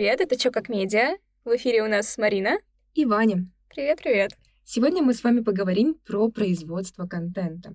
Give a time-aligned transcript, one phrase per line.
[0.00, 0.22] привет!
[0.22, 2.56] Это «Чё как медиа?» В эфире у нас Марина.
[2.94, 3.46] И Ваня.
[3.68, 4.30] Привет-привет!
[4.64, 7.74] Сегодня мы с вами поговорим про производство контента.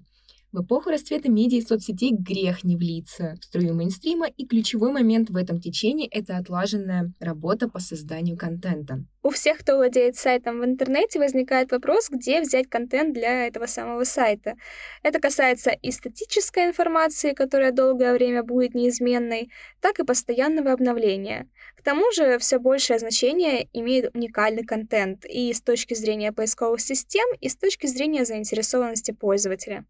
[0.56, 5.30] В эпоху расцвета медиа и соцсетей грех не влиться в струю мейнстрима, и ключевой момент
[5.30, 9.04] в этом течении— это отлаженная работа по созданию контента.
[9.22, 14.06] У всех, кто владеет сайтом в интернете, возникает вопрос, где взять контент для этого самого
[14.06, 14.54] сайта.
[15.04, 21.50] Это касается и статической информации, которая долгое время будет неизменной, так и постоянного обновления.
[21.76, 27.28] К тому же все большее значение имеет уникальный контент и с точки зрения поисковых систем,
[27.42, 29.84] и с точки зрения заинтересованности пользователя.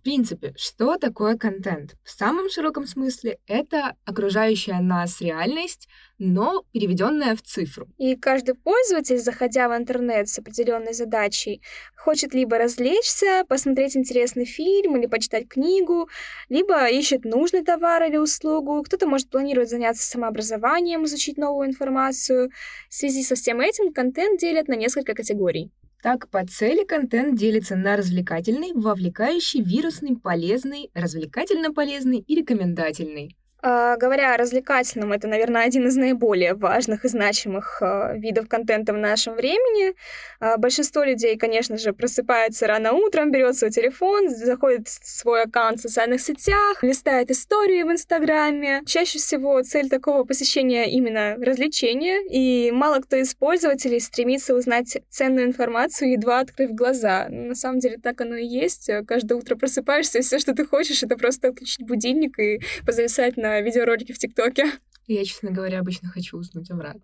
[0.00, 1.94] В принципе, что такое контент?
[2.02, 7.86] В самом широком смысле это окружающая нас реальность, но переведенная в цифру.
[7.98, 11.60] И каждый пользователь, заходя в интернет с определенной задачей,
[11.94, 16.08] хочет либо развлечься, посмотреть интересный фильм или почитать книгу,
[16.48, 18.82] либо ищет нужный товар или услугу.
[18.82, 22.50] Кто-то может планировать заняться самообразованием, изучить новую информацию.
[22.88, 25.70] В связи со всем этим контент делят на несколько категорий.
[26.02, 33.36] Так, по цели контент делится на развлекательный, вовлекающий, вирусный, полезный, развлекательно-полезный и рекомендательный.
[33.62, 38.92] А, говоря о развлекательном, это, наверное, один из наиболее важных и значимых а, видов контента
[38.92, 39.94] в нашем времени.
[40.40, 45.78] А, большинство людей, конечно же, просыпается рано утром, берет свой телефон, заходит в свой аккаунт
[45.78, 48.82] в социальных сетях, листает истории в Инстаграме.
[48.86, 55.46] Чаще всего цель такого посещения именно развлечение, и мало кто из пользователей стремится узнать ценную
[55.46, 57.26] информацию, едва открыв глаза.
[57.28, 58.90] На самом деле так оно и есть.
[59.06, 63.49] Каждое утро просыпаешься, и все, что ты хочешь, это просто отключить будильник и позависать на
[63.60, 64.66] видеоролики в ТикТоке.
[65.06, 67.02] Я, честно говоря, обычно хочу уснуть обратно.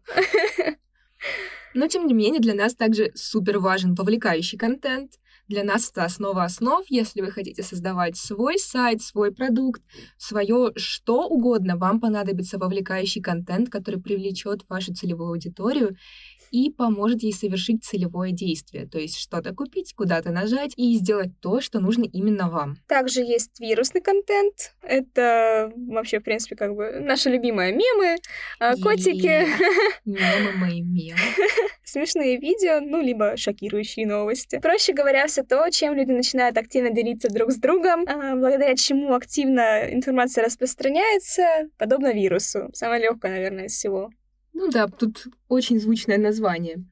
[1.75, 5.13] Но, тем не менее, для нас также супер важен вовлекающий контент.
[5.49, 6.85] Для нас это основа основ.
[6.89, 9.83] Если вы хотите создавать свой сайт, свой продукт,
[10.17, 15.97] свое что угодно, вам понадобится вовлекающий контент, который привлечет вашу целевую аудиторию
[16.51, 21.61] и поможет ей совершить целевое действие, то есть что-то купить, куда-то нажать и сделать то,
[21.61, 22.77] что нужно именно вам.
[22.87, 24.75] Также есть вирусный контент.
[24.83, 28.17] Это вообще, в принципе, как бы наши любимые мемы,
[28.59, 29.47] а, котики.
[30.05, 31.19] Мемы мои мемы.
[31.85, 34.59] Смешные видео, ну, либо шокирующие новости.
[34.61, 39.15] Проще говоря, все то, чем люди начинают активно делиться друг с другом, а, благодаря чему
[39.15, 42.71] активно информация распространяется, подобно вирусу.
[42.73, 44.11] Самое легкое, наверное, из всего.
[44.59, 46.83] Ну да, тут очень звучное название.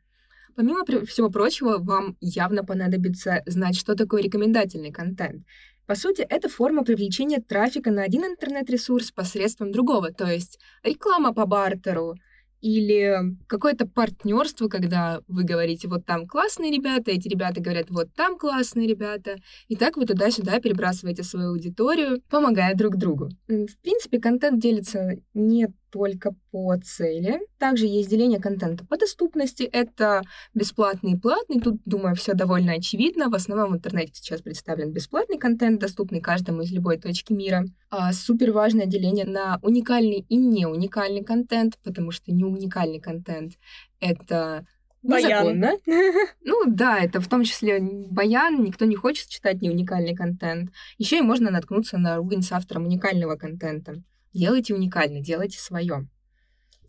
[0.55, 5.47] Помимо всего прочего, вам явно понадобится знать, что такое рекомендательный контент.
[5.87, 11.47] По сути, это форма привлечения трафика на один интернет-ресурс посредством другого, то есть реклама по
[11.47, 12.17] бартеру,
[12.65, 18.39] или какое-то партнерство, когда вы говорите, вот там классные ребята, эти ребята говорят, вот там
[18.39, 19.37] классные ребята.
[19.69, 23.29] И так вы туда-сюда перебрасываете свою аудиторию, помогая друг другу.
[23.49, 27.39] В принципе, контент делится не только по цели.
[27.57, 29.63] Также есть деление контента по доступности.
[29.63, 30.23] Это
[30.53, 31.61] бесплатный и платный.
[31.61, 33.31] Тут, думаю, все довольно очевидно.
[33.31, 37.65] В основном в интернете сейчас представлен бесплатный контент, доступный каждому из любой точки мира.
[37.91, 43.53] А супер важное деление на уникальный и не уникальный контент, потому что не уникальный контент—
[44.01, 44.67] это
[45.05, 45.73] Незаконно.
[46.45, 47.79] Ну да, это в том числе
[48.11, 50.71] баян, никто не хочет читать не уникальный контент.
[50.99, 54.03] Еще и можно наткнуться на ругань с автором уникального контента.
[54.35, 56.09] Делайте уникально, делайте свое.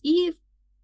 [0.02, 0.34] И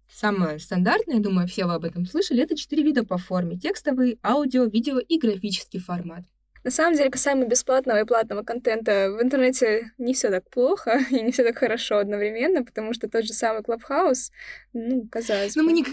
[0.08, 3.58] самое стандартное, думаю, все вы об этом слышали, это четыре вида по форме.
[3.58, 6.24] Текстовый, аудио, видео и графический формат.
[6.64, 11.20] На самом деле, касаемо бесплатного и платного контента, в интернете не все так плохо и
[11.20, 14.30] не все так хорошо одновременно, потому что тот же самый Clubhouse,
[14.72, 15.62] ну, казалось бы.
[15.62, 15.84] Ну, мы не...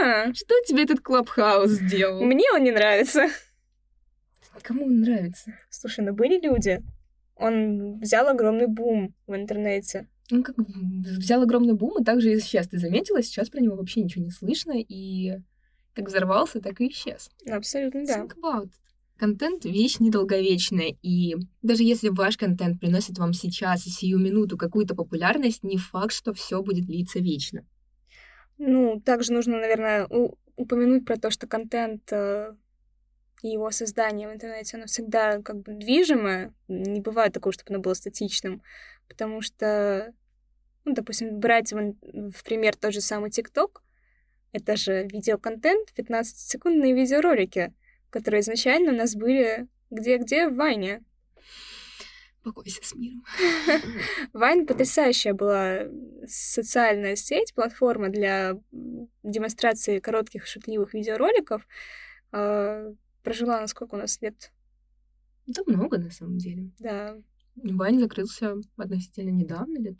[0.00, 2.22] А, что тебе этот Clubhouse сделал?
[2.22, 3.28] Мне он не нравится.
[4.62, 5.52] Кому он нравится?
[5.68, 6.80] Слушай, ну были люди,
[7.36, 10.08] он взял огромный бум в интернете.
[10.30, 14.02] Ну, как взял огромный бум, и также и сейчас ты заметила, сейчас про него вообще
[14.02, 15.38] ничего не слышно, и
[15.92, 17.30] как взорвался, так и исчез.
[17.46, 18.24] Абсолютно, да.
[18.24, 18.72] Think about it.
[19.16, 24.96] Контент— вещь недолговечная, и даже если ваш контент приносит вам сейчас и сию минуту какую-то
[24.96, 27.64] популярность, не факт, что все будет длиться вечно.
[28.58, 30.08] Ну, также нужно, наверное,
[30.56, 32.54] упомянуть про то, что контент э,
[33.44, 36.54] и его создание в интернете, оно всегда как бы движимое.
[36.66, 38.62] Не бывает такого, чтобы оно было статичным.
[39.06, 40.14] Потому что,
[40.86, 41.92] ну, допустим, брать в,
[42.30, 43.82] в пример тот же самый ТикТок,
[44.52, 47.74] это же видеоконтент, 15-секундные видеоролики,
[48.08, 51.02] которые изначально у нас были где-где в Вайне.
[52.42, 53.24] Покойся с миром.
[54.32, 55.80] Вайн потрясающая была
[56.26, 58.58] социальная сеть, платформа для
[59.22, 61.66] демонстрации коротких шутливых видеороликов.
[63.24, 64.52] Прожила на сколько у нас лет?
[65.46, 66.70] Да много, на самом деле.
[66.78, 67.16] Да.
[67.56, 69.96] Вань закрылся относительно недавно, лет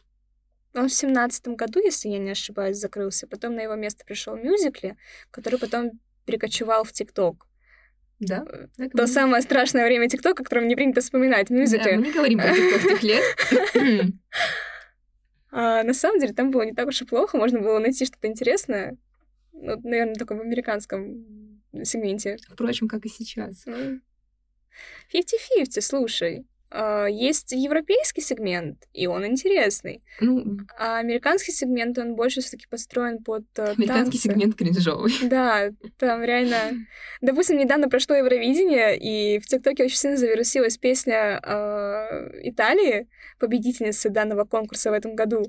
[0.75, 3.27] Он в семнадцатом году, если я не ошибаюсь, закрылся.
[3.27, 4.97] Потом на его место пришел мюзикли,
[5.31, 5.93] который потом
[6.27, 7.47] перекочевал в ТикТок.
[8.21, 8.45] Да.
[8.77, 11.93] Так То самое страшное время ТикТока, о котором не принято вспоминать, мюзикли.
[11.93, 13.25] Да, мы не говорим про ТикТок тех лет.
[15.57, 18.27] А, на самом деле там было не так уж и плохо, можно было найти что-то
[18.27, 18.97] интересное.
[19.53, 21.44] Ну, наверное, только в американском
[21.83, 22.39] сегменте.
[22.49, 23.67] Впрочем, как и сейчас.
[25.13, 26.47] 50-50, слушай.
[26.77, 30.03] А, есть европейский сегмент, и он интересный.
[30.21, 34.19] Ну, а американский сегмент, он больше все таки построен под э, Американский танцы.
[34.19, 35.13] сегмент кринжовый.
[35.23, 36.87] Да, там реально...
[37.21, 43.07] Допустим, недавно прошло Евровидение, и в ТикТоке очень сильно завирусилась песня э, Италии,
[43.39, 45.45] победительницы данного конкурса в этом году.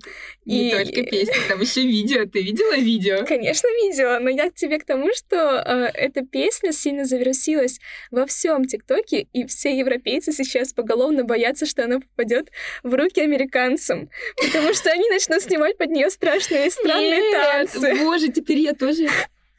[0.45, 0.71] Не и...
[0.71, 2.25] только песня, там еще видео.
[2.25, 3.25] Ты видела видео?
[3.25, 7.79] Конечно, видела, но я к тебе к тому, что э, эта песня сильно завирусилась
[8.11, 12.51] во всем ТикТоке, и все европейцы сейчас поголовно боятся, что она попадет
[12.83, 17.95] в руки американцам, потому что они начнут снимать под нее страшные и странные танцы.
[18.03, 19.07] Боже, теперь я тоже...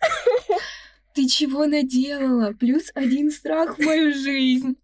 [1.15, 2.53] Ты чего наделала?
[2.53, 4.77] Плюс один страх в мою жизнь.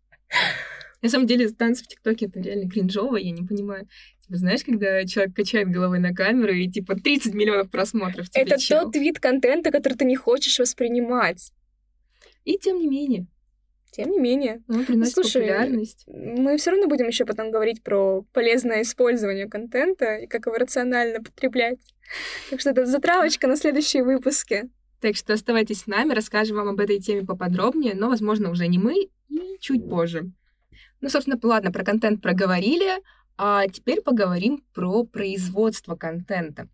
[1.03, 3.87] На самом деле, танцы в ТикТоке это реально кринжово, я не понимаю.
[4.23, 8.59] Типа, знаешь, когда человек качает головой на камеру и типа 30 миллионов просмотров тебе Это
[8.59, 8.85] чел.
[8.85, 11.53] тот вид контента, который ты не хочешь воспринимать.
[12.45, 13.27] И тем не менее,
[13.93, 14.63] Тем не менее.
[14.69, 16.05] он приносит Слушай, популярность.
[16.07, 21.23] Мы все равно будем еще потом говорить про полезное использование контента и как его рационально
[21.23, 21.79] потреблять.
[22.49, 24.71] Так что это затравочка на следующие выпуски.
[25.01, 28.79] Так что оставайтесь с нами, расскажем вам об этой теме поподробнее, но, возможно, уже не
[28.79, 30.31] мы и чуть позже.
[31.03, 33.03] Ну, собственно, ладно, про контент проговорили,
[33.37, 36.67] а теперь поговорим про производство контента.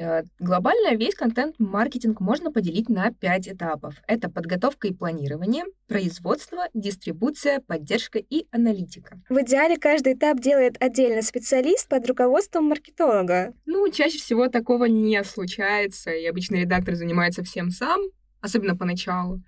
[0.00, 3.96] Э, Глобально весь контент-маркетинг можно поделить на пять этапов.
[4.06, 9.20] Это подготовка и планирование, производство, дистрибуция, поддержка и аналитика.
[9.28, 13.52] В идеале каждый этап делает отдельный специалист под руководством маркетолога.
[13.66, 18.00] Ну, чаще всего такого не случается, и обычно редактор занимается всем сам,
[18.40, 19.42] особенно поначалу.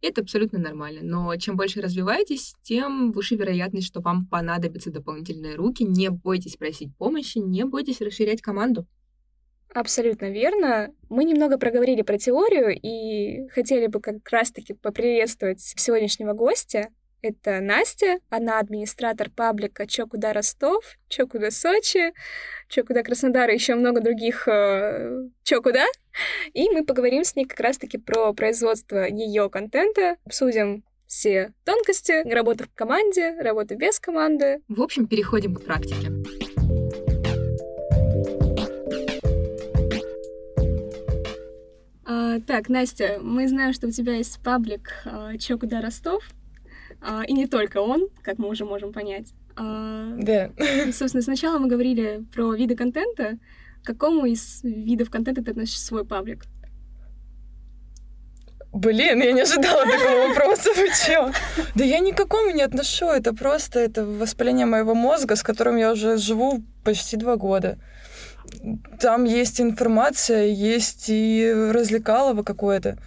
[0.00, 1.00] И это абсолютно нормально.
[1.02, 5.84] Но чем больше развиваетесь, тем выше вероятность, что вам понадобятся дополнительные руки.
[5.84, 8.86] Не бойтесь просить помощи, не бойтесь расширять команду.
[9.74, 10.92] Абсолютно верно.
[11.08, 16.88] Мы немного проговорили про теорию и хотели бы как раз-таки поприветствовать сегодняшнего гостя.
[17.20, 22.12] Это Настя, она администратор паблика «Чё куда Ростов», «Чё куда Сочи»,
[22.68, 25.84] «Чё куда Краснодар» и еще много других э, «Чё куда».
[26.52, 32.64] И мы поговорим с ней как раз-таки про производство ее контента, обсудим все тонкости, работу
[32.64, 34.60] в команде, работу без команды.
[34.68, 36.12] В общем, переходим к практике.
[42.40, 46.22] Так, Настя, мы знаем, что у тебя есть паблик а, «Чё куда Ростов»,
[47.00, 49.32] а, и не только он, как мы уже можем понять.
[49.56, 50.50] А, Да.
[50.92, 53.38] собственно, сначала мы говорили про виды контента.
[53.82, 56.44] К какому из видов контента ты относишь свой паблик?
[58.72, 60.70] Блин, я не ожидала такого вопроса.
[60.76, 61.32] Вы чё?
[61.74, 63.06] Да я ни к какому не отношу.
[63.06, 67.78] Это просто это воспаление моего мозга, с которым я уже живу почти два года.
[69.00, 72.98] Там есть информация, есть и развлекалово какое-то.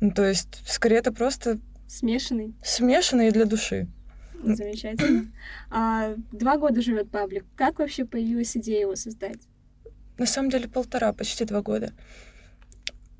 [0.00, 2.54] Ну, то есть, скорее, это просто Смешанный.
[2.62, 3.88] смешанное для души.
[4.44, 5.32] Замечательно.
[5.70, 7.44] А, два года живет паблик.
[7.56, 9.38] Как вообще появилась идея его создать?
[10.18, 11.92] На самом деле полтора, почти два года.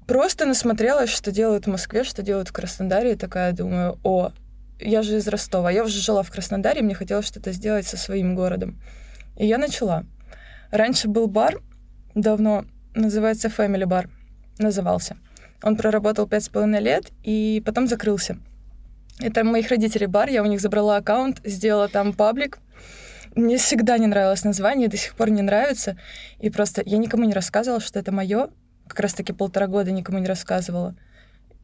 [0.06, 4.30] Просто насмотрелась, что делают в Москве, что делают в Краснодаре, и такая думаю, о,
[4.78, 8.34] я же из Ростова, я уже жила в Краснодаре, мне хотелось что-то сделать со своим
[8.34, 8.80] городом.
[9.36, 10.04] И я начала.
[10.70, 11.60] Раньше был бар,
[12.14, 14.08] давно, называется Family Bar,
[14.58, 15.16] назывался.
[15.62, 18.38] Он проработал пять с половиной лет и потом закрылся.
[19.18, 22.58] Это моих родителей бар, я у них забрала аккаунт, сделала там паблик.
[23.34, 25.96] Мне всегда не нравилось название, до сих пор не нравится.
[26.38, 28.50] И просто я никому не рассказывала, что это мое.
[28.86, 30.94] Как раз-таки полтора года никому не рассказывала.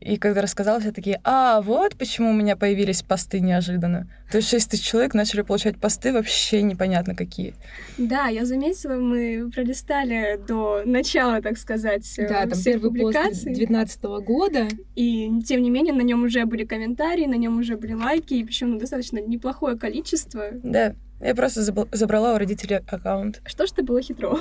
[0.02, 4.08] И когда рассказала, все такие, а, вот почему у меня появились посты неожиданно.
[4.30, 7.54] То есть 6 тысяч человек начали получать посты вообще непонятно какие.
[7.98, 13.54] Да, я заметила, мы пролистали до начала, так сказать, э, Да, там всех публикаций.
[13.54, 14.68] 2019 года.
[14.96, 18.44] И тем не менее, на нем уже были комментарии, на нем уже были лайки, и
[18.44, 20.46] причем достаточно неплохое количество.
[20.62, 23.40] Да, я просто забрала у родителей аккаунт.
[23.44, 24.40] Что ж ты было хитро?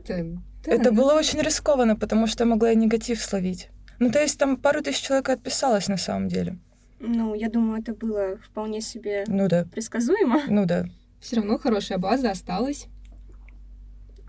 [0.00, 0.24] Это,
[0.64, 3.70] да, Это ну, было очень рискованно, потому что я могла и негатив словить.
[3.98, 6.58] Ну, то есть там пару тысяч человек отписалось на самом деле.
[7.00, 10.42] Ну, я думаю, это было вполне себе Ну да, предсказуемо.
[10.48, 10.86] ну да.
[11.20, 12.86] Все равно хорошая база осталась.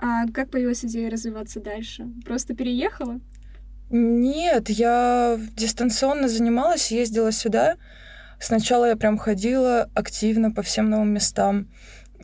[0.02, 2.08] А как появилась идея развиваться дальше?
[2.26, 3.20] Просто переехала?
[3.92, 7.76] Нет, я дистанционно занималась, ездила сюда.
[8.40, 11.68] Сначала я прям ходила активно по всем новым местам,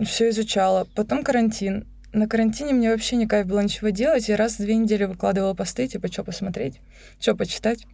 [0.04, 0.88] все изучала.
[0.96, 1.88] Потом карантин.
[2.16, 4.30] На карантине мне вообще не кайф было ничего делать.
[4.30, 6.80] Я раз в две недели выкладывала посты, типа, что посмотреть,
[7.20, 7.86] что почитать.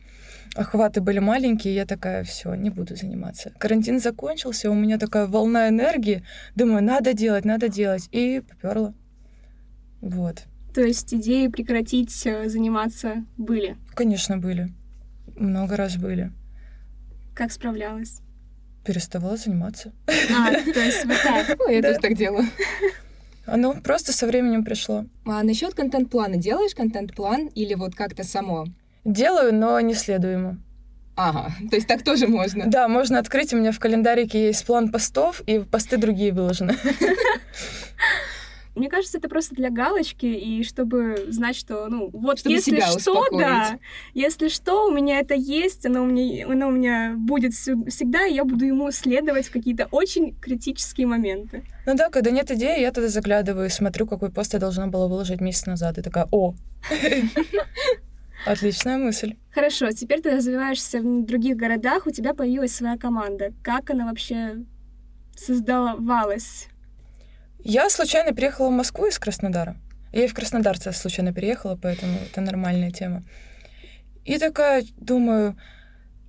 [0.55, 3.51] Охваты были маленькие, и я такая, все, не буду заниматься.
[3.57, 6.23] Карантин закончился, у меня такая волна энергии.
[6.55, 8.09] Думаю, надо делать, надо делать.
[8.11, 8.93] И поперла.
[10.01, 10.43] Вот.
[10.75, 13.77] То есть идеи прекратить э, заниматься были?
[13.93, 14.71] Конечно, были.
[15.35, 16.31] Много раз были.
[17.33, 18.19] Как справлялась?
[18.85, 19.93] Переставала заниматься.
[20.07, 21.57] А, то есть вот так.
[21.59, 22.45] Ну, я тоже так делаю.
[23.45, 25.05] Оно просто со временем пришло.
[25.25, 26.37] А насчет контент-плана.
[26.37, 28.65] Делаешь контент-план или вот как-то само?
[29.03, 30.57] Делаю, но не следую ему.
[31.15, 32.65] Ага, то есть так тоже можно.
[32.67, 33.53] Да, можно открыть.
[33.53, 36.75] У меня в календарике есть план постов, и посты другие выложены.
[38.75, 42.87] Мне кажется, это просто для галочки, и чтобы знать, что, ну, вот Чтобы если себя
[42.87, 43.41] что, успокоить.
[43.41, 43.79] да,
[44.13, 48.33] если что, у меня это есть, оно у меня, оно у меня будет всегда, и
[48.33, 51.63] я буду ему следовать в какие-то очень критические моменты.
[51.85, 55.07] Ну да, когда нет идеи, я туда заглядываю и смотрю, какой пост я должна была
[55.07, 55.97] выложить месяц назад.
[55.97, 56.53] И такая, о,
[58.45, 59.35] отличная мысль.
[59.51, 63.53] Хорошо, теперь ты развиваешься в других городах, у тебя появилась своя команда.
[63.63, 64.63] Как она вообще
[65.35, 66.67] создавалась?
[67.63, 69.75] Я случайно переехала в Москву из Краснодара.
[70.11, 73.23] Я и в Краснодар случайно переехала, поэтому это нормальная тема.
[74.25, 75.55] И такая думаю,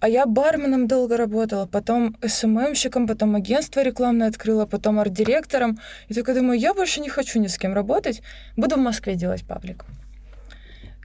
[0.00, 5.78] а я барменом долго работала, потом СММщиком, потом агентство рекламное открыла, потом арт-директором.
[6.08, 8.22] И такая думаю, я больше не хочу ни с кем работать,
[8.56, 9.84] буду в Москве делать паблик.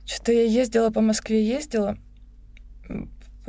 [0.06, 1.98] Что-то я ездила по Москве, ездила,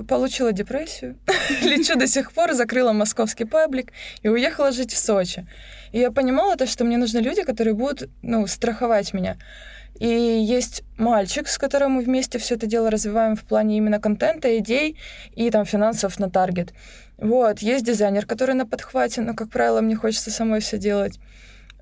[0.08, 1.18] получила депрессию,
[1.62, 3.92] лечу до сих пор, закрыла московский паблик
[4.22, 5.46] и уехала жить в Сочи.
[5.92, 9.36] И я понимала то, что мне нужны люди, которые будут, ну, страховать меня.
[9.98, 14.56] И есть мальчик, с которым мы вместе все это дело развиваем в плане именно контента,
[14.58, 14.96] идей
[15.34, 16.72] и там финансов на таргет.
[17.16, 21.18] Вот, есть дизайнер, который на подхвате, но, как правило, мне хочется самой все делать.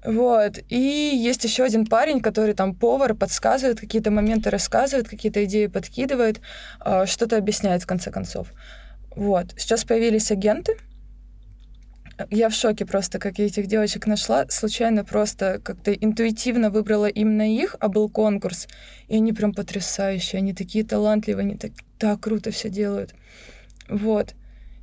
[0.07, 0.61] Вот.
[0.69, 6.41] И есть еще один парень, который там повар, подсказывает какие-то моменты, рассказывает, какие-то идеи подкидывает,
[6.79, 8.53] а, что-то объясняет в конце концов.
[9.17, 9.55] Вот.
[9.57, 10.77] Сейчас появились агенты.
[12.31, 14.47] Я в шоке просто, как я этих девочек нашла.
[14.49, 18.69] Случайно просто как-то интуитивно выбрала именно их, а был конкурс.
[19.09, 23.15] И они прям потрясающие, они такие талантливые, они так, так круто все делают.
[23.89, 24.35] Вот.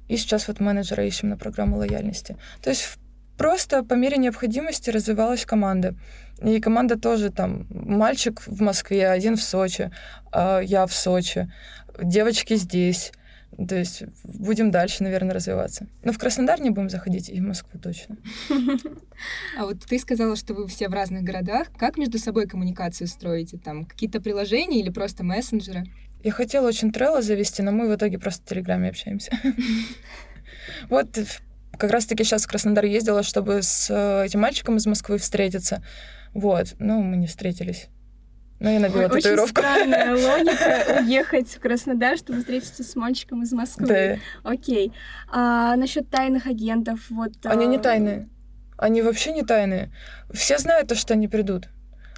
[0.08, 2.38] И сейчас вот менеджера ищем на программу лояльности.
[2.62, 2.98] То есть
[3.38, 5.96] просто по мере необходимости развивалась команда.
[6.42, 9.92] И команда тоже там, мальчик в Москве, один в Сочи,
[10.32, 11.52] а я в Сочи,
[12.00, 13.12] девочки здесь.
[13.68, 15.88] То есть будем дальше, наверное, развиваться.
[16.04, 18.18] Но в Краснодар не будем заходить, и в Москву точно.
[19.58, 21.68] А вот ты сказала, что вы все в разных городах.
[21.78, 23.58] Как между собой коммуникацию строите?
[23.58, 25.86] Там какие-то приложения или просто мессенджеры?
[26.24, 29.32] Я хотела очень Трелло завести, но мы в итоге просто в Телеграме общаемся.
[30.90, 31.20] Вот
[31.78, 35.84] как раз-таки сейчас в Краснодар ездила, чтобы с э, этим мальчиком из Москвы встретиться.
[36.34, 37.90] Вот, но мы не встретились.
[38.64, 39.60] Но я набила Ой, Очень татуировку.
[39.60, 43.88] странная логика уехать в Краснодар, чтобы встретиться с мальчиком из Москвы.
[44.44, 44.50] Да.
[44.50, 44.94] Окей.
[45.30, 47.34] А насчет тайных агентов, вот...
[47.44, 48.30] Они не а, тайные.
[48.78, 49.92] Они вообще не тайные.
[50.32, 51.68] Все знают то, что они придут.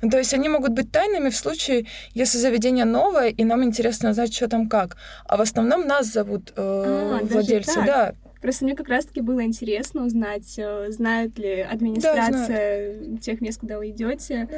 [0.03, 4.13] Ну, То есть они могут быть тайными в случае, если заведение новое, и нам интересно
[4.13, 4.97] знать, что там как.
[5.25, 7.81] А в основном нас зовут э, А, владельцы.
[7.83, 13.79] Да, Просто мне как раз-таки было интересно узнать, э, знает ли администрация тех мест, куда
[13.79, 14.47] вы идете.
[14.51, 14.57] Да.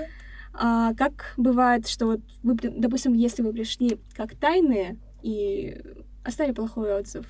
[0.59, 5.81] А как бывает, что вот вы, допустим, если вы пришли как тайные и
[6.23, 7.25] оставили плохой отзыв,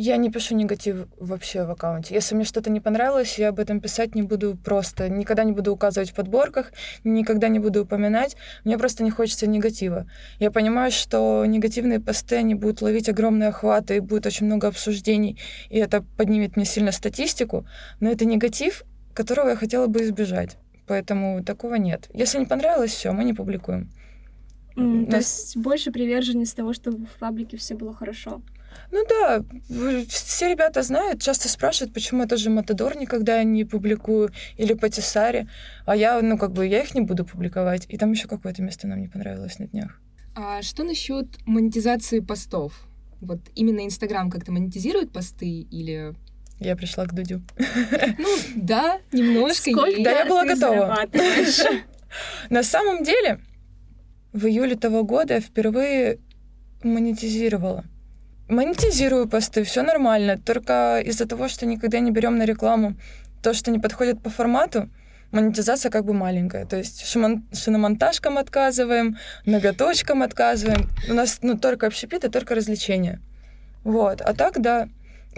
[0.00, 2.14] Я не пишу негатив вообще в аккаунте.
[2.14, 5.08] Если мне что-то не понравилось, я об этом писать не буду просто.
[5.08, 8.36] Никогда не буду указывать в подборках, никогда не буду упоминать.
[8.64, 10.06] Мне просто не хочется негатива.
[10.38, 15.36] Я понимаю, что негативные посты, они будут ловить огромные охваты, и будет очень много обсуждений,
[15.68, 17.66] и это поднимет мне сильно статистику,
[17.98, 20.58] но это негатив, которого я хотела бы избежать.
[20.88, 22.08] Поэтому такого нет.
[22.14, 23.90] Если не понравилось, все, мы не публикуем.
[24.74, 28.42] То Нас- есть больше приверженность того, чтобы в фабрике все было хорошо.
[28.92, 29.42] Ну да,
[30.08, 35.48] все ребята знают, часто спрашивают, почему я тоже Матадор никогда не публикую или Патисари,
[35.84, 37.86] а я, ну как бы, я их не буду публиковать.
[37.88, 40.00] И там еще какое-то место нам не понравилось на днях.
[40.34, 42.86] А что насчет монетизации постов?
[43.20, 46.14] Вот именно Инстаграм как-то монетизирует посты или...
[46.60, 47.42] Я пришла к Дудю.
[48.18, 50.02] Ну, да, немножко Сколько.
[50.02, 50.98] Да, я была готова.
[52.50, 53.40] На самом деле,
[54.32, 56.18] в июле того года я впервые
[56.82, 57.84] монетизировала.
[58.48, 60.38] Монетизирую посты, все нормально.
[60.38, 62.96] Только из-за того, что никогда не берем на рекламу
[63.42, 64.88] то, что не подходит по формату,
[65.30, 66.64] монетизация как бы маленькая.
[66.66, 70.90] То есть шимон- шиномонтажкам отказываем, ноготочкам отказываем.
[71.08, 73.20] У нас ну, только общепит и только развлечения.
[73.84, 74.20] Вот.
[74.22, 74.88] А так, да.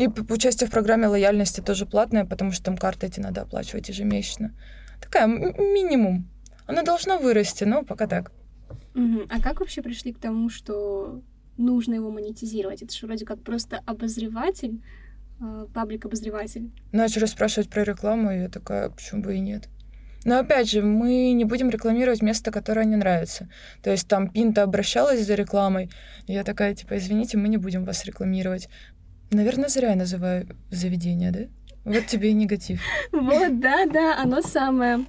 [0.00, 4.54] И участие в программе лояльности тоже платное, потому что там карты эти надо оплачивать ежемесячно.
[5.00, 6.26] Такая минимум.
[6.66, 8.32] Оно должно вырасти, но пока так.
[8.94, 11.22] А как вообще пришли к тому, что
[11.58, 12.82] нужно его монетизировать?
[12.82, 14.82] Это же вроде как просто обозреватель,
[15.40, 16.70] э, паблик-обозреватель.
[16.92, 19.68] Начали спрашивать про рекламу, и я такая, почему бы и нет.
[20.24, 23.48] Но опять же, мы не будем рекламировать место, которое не нравится.
[23.82, 25.90] То есть там Пинта обращалась за рекламой,
[26.26, 28.68] и я такая, типа, извините, мы не будем вас рекламировать.
[29.30, 31.40] Наверное, зря я называю заведение, да?
[31.84, 32.80] Вот тебе и негатив.
[33.12, 35.04] Вот, да, да, оно самое.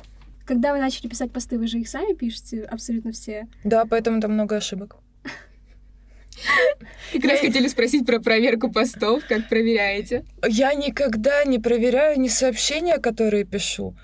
[0.45, 3.47] Когда вы начали писать посты, вы же их сами пишете абсолютно все.
[3.63, 4.97] Да, поэтому там много ошибок.
[7.13, 10.25] Как раз хотели спросить про проверку постов, как проверяете.
[10.47, 13.95] Я никогда не проверяю ни сообщения, которые пишу,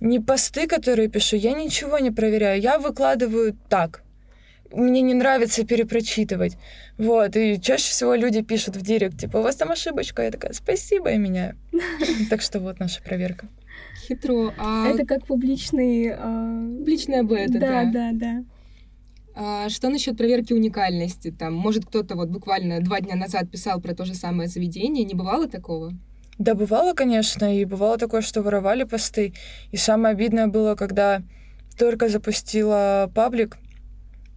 [0.00, 1.36] ни посты, которые пишу.
[1.36, 2.60] Я ничего не проверяю.
[2.60, 4.02] Я выкладываю так.
[4.72, 6.56] Мне не нравится перепрочитывать.
[6.98, 7.36] Вот.
[7.36, 10.22] И чаще всего люди пишут в директ, типа, у вас там ошибочка.
[10.22, 11.56] Я такая, спасибо, я меняю.
[12.30, 13.48] Так что вот наша проверка.
[14.06, 14.52] Хитро.
[14.58, 16.06] А Это как публичный...
[16.16, 17.90] э, публичная бета, Да, да.
[17.92, 18.44] да, да.
[19.34, 21.30] А что насчет проверки уникальности?
[21.30, 25.04] Там, может, кто-то вот буквально два дня назад писал про то же самое заведение.
[25.04, 25.92] Не бывало такого?
[26.38, 29.32] Да, бывало, конечно, и бывало такое, что воровали посты.
[29.70, 31.22] И самое обидное было, когда
[31.78, 33.56] только запустила паблик,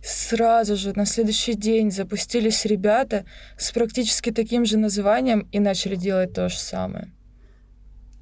[0.05, 3.25] сразу же на следующий день запустились ребята
[3.57, 7.11] с практически таким же названием и начали делать то же самое.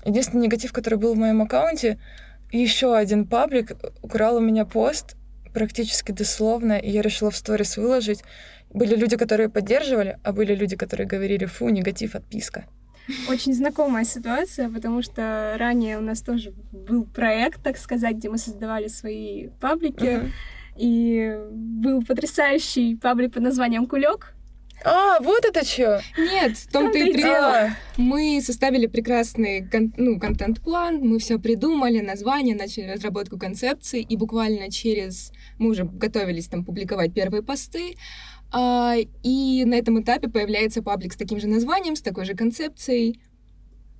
[0.06, 2.00] Единственный негатив, который был в моем аккаунте,
[2.52, 5.16] еще один паблик украл у меня пост
[5.54, 8.24] практически дословно, и я решила в сторис выложить.
[8.72, 12.66] Были люди, которые поддерживали, а были люди, которые говорили, фу, негатив, отписка.
[13.30, 18.38] Очень знакомая ситуация, потому что ранее у нас тоже был проект, так сказать, где мы
[18.38, 20.18] создавали свои паблики.
[20.18, 20.32] Мгм.
[20.78, 24.34] И был потрясающий паблик под названием Кулек.
[24.86, 26.02] А, вот это что?
[26.18, 27.72] Нет, в том-то и прикол.
[27.96, 34.70] Мы составили прекрасный кон- ну, контент-план, мы все придумали, название, начали разработку концепции, и буквально
[34.70, 35.32] через...
[35.58, 37.96] Мы уже готовились там публиковать первые посты,
[38.52, 43.22] а, и на этом этапе появляется паблик с таким же названием, с такой же концепцией.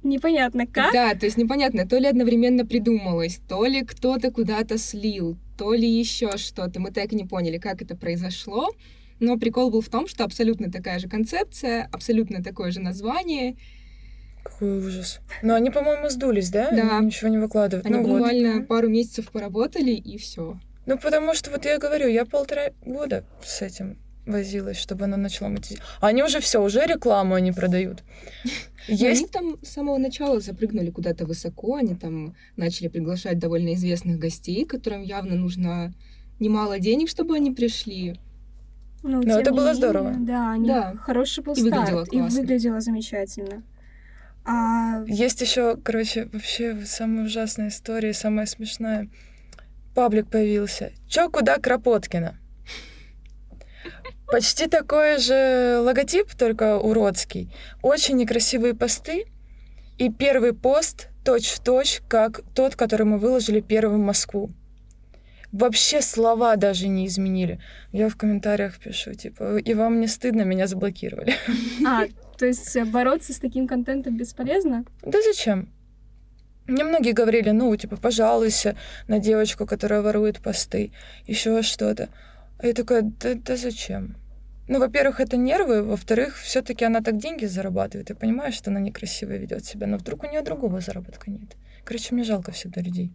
[0.04, 0.92] Непонятно как.
[0.92, 5.88] Да, то есть непонятно, то ли одновременно придумалось, то ли кто-то куда-то слил, то ли
[5.88, 6.80] еще что-то.
[6.80, 8.70] Мы так и не поняли, как это произошло.
[9.20, 13.56] Но прикол был в том, что абсолютно такая же концепция, абсолютно такое же название.
[14.44, 15.20] Какой ужас.
[15.42, 16.70] Но они, по-моему, сдулись, да?
[16.72, 16.98] Да.
[16.98, 17.86] Они ничего не выкладывают.
[17.86, 18.18] Они ну вот.
[18.18, 20.60] буквально пару месяцев поработали, и все.
[20.86, 25.50] Ну, потому что, вот я говорю, я полтора года с этим возилась, чтобы оно начало
[25.50, 25.88] монетизировать.
[26.02, 28.04] Они уже все, уже рекламу они продают.
[28.88, 29.32] Они Есть...
[29.32, 35.02] там с самого начала запрыгнули куда-то высоко, они там начали приглашать довольно известных гостей, которым
[35.04, 35.94] явно нужно
[36.40, 38.20] немало денег, чтобы они пришли.
[39.02, 40.14] Ну, Но это было менее, здорово.
[40.20, 40.96] Да, они- Да.
[40.98, 42.08] хороший был И выглядело старт.
[42.14, 42.40] И классно.
[42.42, 43.64] выглядело замечательно.
[44.46, 49.10] А Есть еще, короче, вообще самая ужасная история, самая смешная.
[49.96, 50.92] Паблик появился.
[51.08, 52.38] Чё, куда Кропоткина?
[54.34, 57.54] Почти такой же логотип, только уродский.
[57.84, 59.28] Очень некрасивые посты.
[60.00, 64.50] И первый пост точь-в-точь, как тот, который мы выложили первым в Москву.
[65.52, 67.60] Вообще слова даже не изменили.
[67.92, 71.36] Я в комментариях пишу, типа, и вам не стыдно, меня заблокировали.
[71.86, 72.06] А,
[72.40, 74.84] то есть э, бороться с таким контентом бесполезно?
[75.04, 75.70] Да зачем?
[76.66, 78.76] Мне многие говорили, ну, типа, пожалуйся
[79.08, 80.92] на девочку, которая ворует посты,
[81.28, 82.10] еще что-то.
[82.58, 84.16] А я такая, да, да зачем?
[84.68, 88.10] Ну, во-первых, это нервы, во-вторых, все-таки она так деньги зарабатывает.
[88.10, 91.58] Я понимаю, что она некрасиво ведет себя, но вдруг у нее другого заработка нет.
[91.84, 93.12] Короче, мне жалко всегда людей.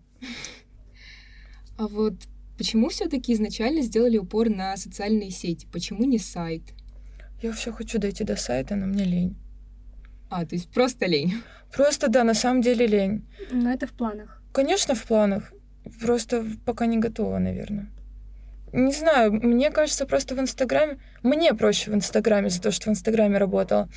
[1.78, 2.14] А вот
[2.58, 5.66] почему все-таки изначально сделали упор на социальные сети?
[5.72, 6.62] Почему не сайт?
[7.42, 9.37] Я все хочу дойти до сайта, но мне лень.
[10.28, 11.34] А, то есть просто лень.
[11.72, 13.24] Просто, да, на самом деле лень.
[13.52, 14.42] Но это в планах.
[14.52, 15.52] Конечно, в планах.
[16.00, 17.88] Просто пока не готова, наверное.
[18.72, 20.98] Не знаю, мне кажется, просто в Инстаграме...
[21.22, 23.88] Мне проще в Инстаграме за то, что в Инстаграме работала.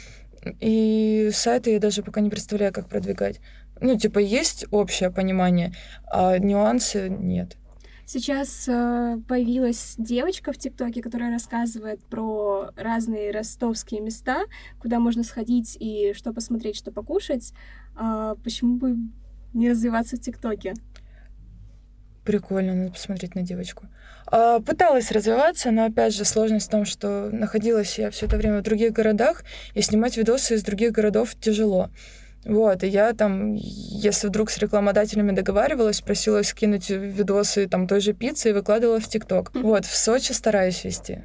[0.59, 3.39] И сайты я даже пока не представляю, как продвигать.
[3.79, 5.73] Ну, типа, есть общее понимание,
[6.05, 7.57] а нюансы нет.
[8.05, 14.43] Сейчас э, появилась девочка в ТикТоке, которая рассказывает про разные ростовские места,
[14.79, 17.53] куда можно сходить и что посмотреть, что покушать.
[17.95, 18.97] А почему бы
[19.53, 20.73] не развиваться в ТикТоке?
[22.23, 23.87] Прикольно, надо посмотреть на девочку.
[24.27, 28.59] А, пыталась развиваться, но опять же сложность в том, что находилась я все это время
[28.59, 31.89] в других городах, и снимать видосы из других городов тяжело.
[32.45, 38.13] Вот, и я там, если вдруг с рекламодателями договаривалась, просила скинуть видосы там той же
[38.13, 39.51] пиццы и выкладывала в ТикТок.
[39.53, 41.23] Вот, в Сочи стараюсь вести.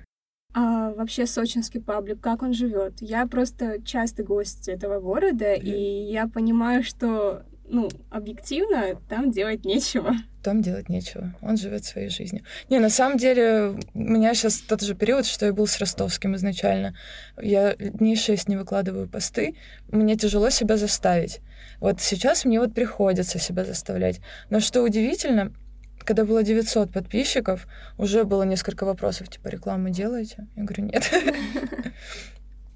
[0.55, 2.95] А вообще сочинский паблик, как он живет?
[3.01, 10.13] Я просто частый гость этого города, и я понимаю, что ну, объективно, там делать нечего.
[10.43, 11.35] Там делать нечего.
[11.43, 12.45] Он живет своей жизнью.
[12.71, 16.37] Не, на самом деле, у меня сейчас тот же период, что я был с Ростовским
[16.37, 16.97] изначально.
[17.41, 19.57] Я дней шесть не выкладываю посты.
[19.89, 21.41] Мне тяжело себя заставить.
[21.81, 24.21] Вот сейчас мне вот приходится себя заставлять.
[24.51, 25.53] Но что удивительно,
[25.99, 27.67] когда было 900 подписчиков,
[27.99, 30.47] уже было несколько вопросов, типа, рекламу делаете?
[30.55, 31.11] Я говорю, нет.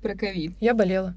[0.03, 0.57] Про ковид.
[0.61, 1.15] Я болела.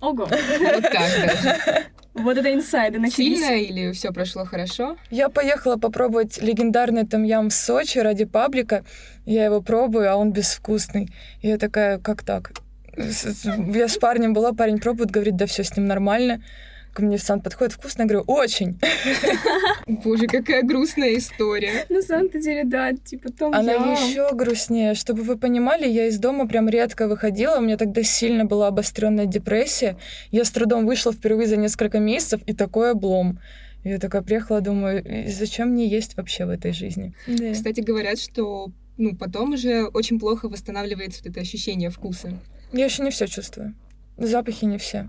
[0.00, 0.26] Ого.
[0.26, 1.86] Вот так даже.
[2.14, 3.38] Вот это инсайды начались.
[3.38, 4.96] Сильно или все прошло хорошо?
[5.10, 8.84] Я поехала попробовать легендарный там-ям в Сочи ради паблика.
[9.26, 11.08] Я его пробую, а он безвкусный.
[11.42, 12.52] И я такая, как так?
[12.96, 16.40] Я с парнем была, парень пробует, говорит, да все с ним нормально
[16.94, 18.78] ко мне сам подходит вкусно, я говорю, очень.
[19.86, 21.84] Боже, какая грустная история.
[21.88, 24.94] На самом-то деле, да, типа том Она еще грустнее.
[24.94, 27.58] Чтобы вы понимали, я из дома прям редко выходила.
[27.58, 29.98] У меня тогда сильно была обостренная депрессия.
[30.30, 33.40] Я с трудом вышла впервые за несколько месяцев, и такой облом.
[33.82, 37.14] Я такая приехала, думаю, «И зачем мне есть вообще в этой жизни?
[37.26, 37.52] Да.
[37.52, 42.38] Кстати, говорят, что ну, потом уже очень плохо восстанавливается вот это ощущение вкуса.
[42.72, 43.74] Я еще не все чувствую.
[44.16, 45.08] Запахи не все.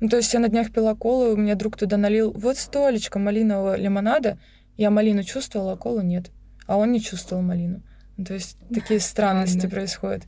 [0.00, 3.18] Ну, то есть я на днях пила колу, у меня друг туда налил вот столечко
[3.18, 4.38] малинового лимонада.
[4.76, 6.30] Я малину чувствовала, а колу нет.
[6.66, 7.82] А он не чувствовал малину.
[8.16, 10.24] Ну, то есть такие странности происходят.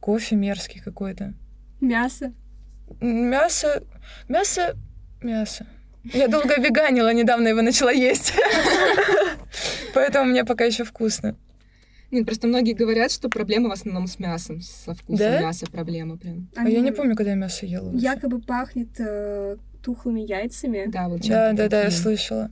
[0.00, 1.34] Кофе мерзкий какой-то.
[1.80, 2.32] Мясо.
[3.00, 3.82] Мясо...
[4.28, 4.76] Мясо...
[5.22, 5.66] Мясо.
[6.04, 8.34] Я долго веганила, недавно его начала есть.
[9.94, 11.36] Поэтому мне пока еще вкусно.
[12.14, 15.40] Нет, просто многие говорят, что проблема в основном с мясом, со вкусом Да?
[15.40, 16.48] мяса проблема прям.
[16.56, 17.90] А я не помню, когда я мясо ела.
[17.90, 18.04] вообще.
[18.04, 20.84] Якобы пахнет э, тухлыми яйцами.
[20.86, 22.50] Да, вот Да, да, да, я слышала.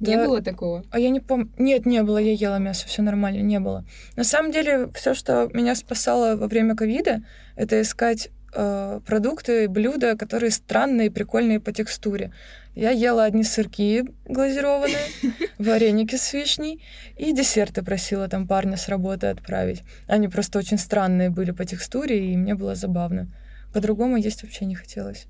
[0.00, 0.26] Не Да.
[0.26, 0.84] было такого?
[0.90, 1.48] А я не помню.
[1.58, 3.84] Нет, не было, я ела мясо, все нормально, не было.
[4.16, 7.22] На самом деле, все, что меня спасало во время ковида,
[7.54, 12.32] это искать э, продукты, блюда, которые странные, прикольные по текстуре.
[12.74, 14.96] Я ела одни сырки глазированные,
[15.58, 16.82] вареники с вишней
[17.18, 19.82] и десерты просила там парня с работы отправить.
[20.06, 23.28] Они просто очень странные были по текстуре, и мне было забавно.
[23.72, 25.26] По-другому есть вообще не хотелось.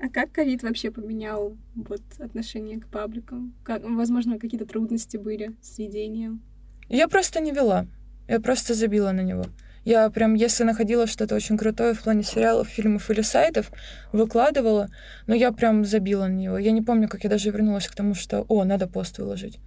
[0.00, 3.54] А как ковид вообще поменял вот отношение к пабликам?
[3.62, 6.42] Как, возможно, какие-то трудности были с ведением?
[6.88, 7.86] Я просто не вела.
[8.26, 9.44] Я просто забила на него.
[9.84, 13.72] Я прям, если находила что-то очень крутое в плане сериалов, фильмов или сайтов,
[14.12, 14.88] выкладывала,
[15.26, 16.58] но я прям забила на него.
[16.58, 19.58] Я не помню, как я даже вернулась к тому, что, о, надо пост выложить.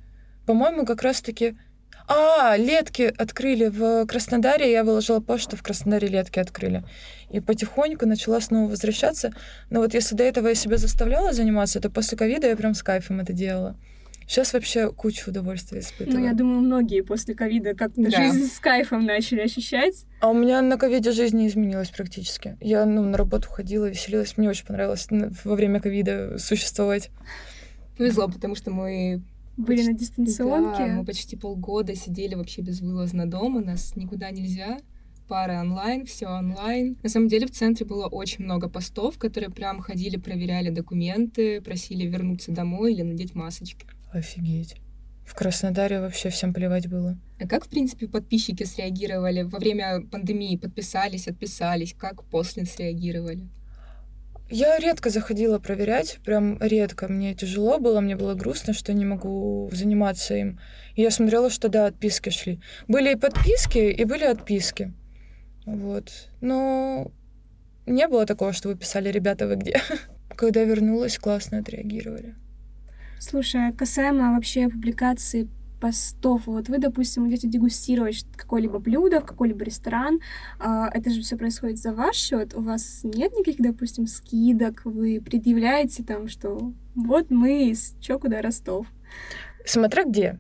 [0.46, 1.58] По-моему, как раз-таки...
[2.08, 6.84] А, летки открыли в Краснодаре, я выложила пост, что в Краснодаре летки открыли.
[7.32, 9.32] И потихоньку начала снова возвращаться.
[9.72, 12.84] Но вот если до этого я себя заставляла заниматься, то после ковида я прям с
[12.84, 13.76] кайфом это делала.
[14.28, 16.20] Сейчас вообще кучу удовольствия испытываю.
[16.20, 18.10] Ну, я думаю, многие после ковида как-то Да.
[18.10, 20.06] жизнь с кайфом начали ощущать.
[20.20, 22.58] А у меня на ковиде жизнь не изменилась практически.
[22.60, 24.36] Я ну, на работу ходила, веселилась.
[24.38, 27.12] Мне очень понравилось на- во время ковида существовать.
[27.98, 29.22] Повезло, потому что мы
[29.58, 30.86] Были на Да, дистанционке.
[30.88, 34.80] мы почти полгода сидели вообще безвылазно дома, нас никуда нельзя.
[35.30, 36.98] Пара онлайн, все онлайн.
[37.02, 42.06] На самом деле в центре было очень много постов, которые прям ходили, проверяли документы, просили
[42.06, 43.88] вернуться домой или надеть масочки.
[44.16, 44.78] Офигеть.
[45.26, 47.18] В Краснодаре вообще всем плевать было.
[47.40, 50.56] А как, в принципе, подписчики среагировали во время пандемии?
[50.56, 51.94] Подписались, отписались?
[51.94, 53.50] Как после среагировали?
[54.50, 57.08] Я редко заходила проверять, прям редко.
[57.08, 60.60] Мне тяжело было, мне было грустно, что не могу заниматься им.
[60.96, 62.62] И я смотрела, что да, отписки шли.
[62.88, 64.94] Были и подписки, и были отписки.
[65.66, 66.30] Вот.
[66.40, 67.12] Но
[67.86, 69.82] не было такого, что вы писали, ребята, вы где?
[70.30, 72.36] Когда вернулась, классно отреагировали.
[73.20, 75.48] Слушай, а касаемо вообще публикации
[75.80, 80.20] постов, вот вы, допустим, идете дегустировать какое-либо блюдо в какой-либо ресторан,
[80.60, 85.22] а, это же все происходит за ваш счет, у вас нет никаких, допустим, скидок, вы
[85.24, 88.88] предъявляете там, что вот мы из чё куда Ростов.
[89.66, 90.40] Смотря где.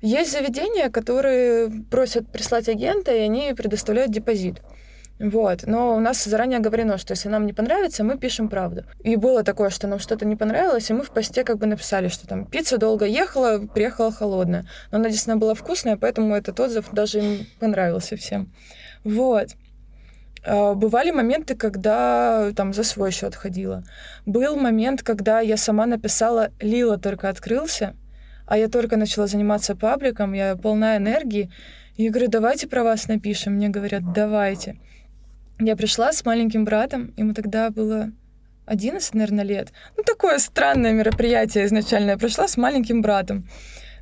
[0.00, 4.62] Есть заведения, которые просят прислать агента, и они предоставляют депозит.
[5.22, 5.62] Вот.
[5.66, 8.82] Но у нас заранее говорено, что если нам не понравится, мы пишем правду.
[9.04, 12.08] И было такое, что нам что-то не понравилось, и мы в посте как бы написали,
[12.08, 14.66] что там пицца долго ехала, приехала холодная.
[14.90, 18.52] Но она действительно была вкусная, поэтому этот отзыв даже им понравился всем.
[19.04, 19.50] Вот.
[20.44, 23.84] А, Бывали моменты, когда там за свой счет ходила.
[24.26, 27.94] Был момент, когда я сама написала, Лила только открылся,
[28.44, 31.48] а я только начала заниматься пабликом, я полна энергии.
[31.96, 33.52] И говорю, давайте про вас напишем.
[33.52, 34.78] Мне говорят, давайте.
[35.58, 38.10] Я пришла с маленьким братом, ему тогда было
[38.66, 39.72] 11, наверное, лет.
[39.96, 42.10] Ну, такое странное мероприятие изначально.
[42.10, 43.48] Я пришла с маленьким братом.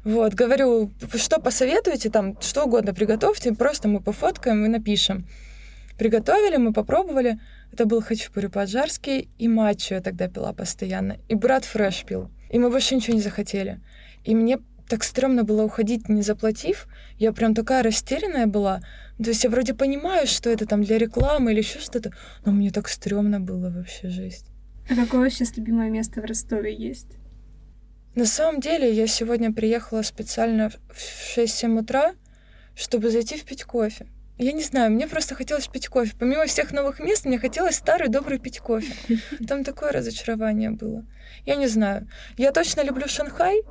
[0.04, 5.26] Вот, говорю, что посоветуете, там, что угодно приготовьте, просто мы пофоткаем и напишем.
[5.98, 7.38] Приготовили, мы попробовали.
[7.72, 11.18] Это был хачапури по-аджарски, и матчу я тогда пила постоянно.
[11.28, 12.30] И брат фреш пил.
[12.48, 13.80] И мы больше ничего не захотели.
[14.24, 14.58] И мне
[14.90, 16.88] так стрёмно было уходить, не заплатив.
[17.16, 18.80] Я прям такая растерянная была.
[19.22, 22.12] То есть я вроде понимаю, что это там для рекламы или еще что-то,
[22.44, 24.46] но мне так стрёмно было вообще жесть.
[24.90, 27.18] А какое сейчас любимое место в Ростове есть?
[28.16, 32.14] На самом деле я сегодня приехала специально в 6-7 утра,
[32.74, 34.06] чтобы зайти в пить кофе.
[34.38, 36.14] Я не знаю, мне просто хотелось пить кофе.
[36.18, 38.92] Помимо всех новых мест, мне хотелось старый добрый пить кофе.
[39.48, 41.04] Там такое разочарование было.
[41.46, 42.08] Я не знаю.
[42.36, 43.62] Я точно люблю Шанхай.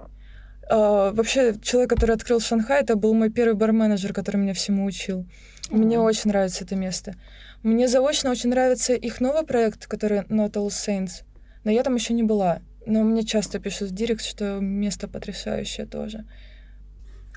[0.69, 5.25] Uh, вообще, человек, который открыл Шанхай, это был мой первый барменеджер, который меня всему учил.
[5.71, 6.03] Мне mm-hmm.
[6.03, 7.15] очень нравится это место.
[7.63, 11.23] Мне заочно очень нравится их новый проект, который Not All Saints.
[11.63, 12.61] Но я там еще не была.
[12.85, 16.25] Но мне часто пишут в директ, что место потрясающее тоже.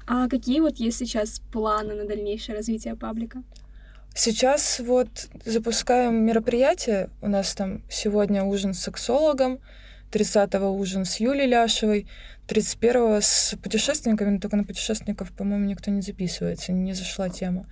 [0.06, 3.42] А какие вот есть сейчас планы на дальнейшее развитие паблика?
[4.14, 5.08] Сейчас вот
[5.44, 7.08] запускаем мероприятие.
[7.22, 9.58] У нас там сегодня ужин с сексологом,
[10.12, 12.06] 30-го ужин с Юлей Ляшевой,
[12.52, 17.66] 31-го с путешественниками, но только на путешественников, по-моему, никто не записывается, не зашла тема.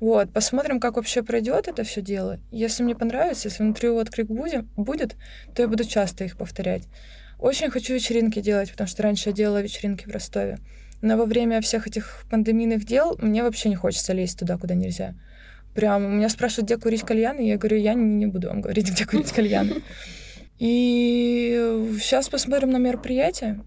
[0.00, 2.40] Вот, посмотрим, как вообще пройдет это все дело.
[2.50, 5.16] Если мне понравится, если внутри отклик будет, будет,
[5.54, 6.84] то я буду часто их повторять.
[7.38, 10.58] Очень хочу вечеринки делать, потому что раньше я делала вечеринки в Ростове.
[11.02, 15.14] Но во время всех этих пандемийных дел мне вообще не хочется лезть туда, куда нельзя.
[15.74, 18.90] Прям меня спрашивают, где курить кальяны, и я говорю, я не, не буду вам говорить,
[18.90, 19.82] где курить кальяны.
[20.58, 23.60] И сейчас посмотрим на мероприятие.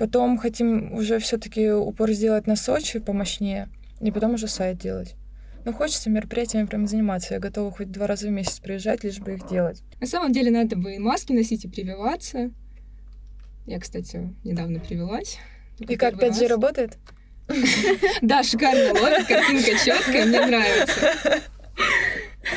[0.00, 3.68] Потом хотим уже все-таки упор сделать на Сочи помощнее,
[4.00, 5.14] и потом уже сайт делать.
[5.66, 7.34] Но хочется мероприятиями прям заниматься.
[7.34, 9.82] Я готова хоть два раза в месяц приезжать, лишь бы их делать.
[10.00, 12.50] На самом деле надо бы и маски носить, и прививаться.
[13.66, 15.36] Я, кстати, недавно привелась.
[15.78, 16.96] И как 5G работает?
[18.22, 21.42] Да, шикарно ловит, картинка четкая, мне нравится.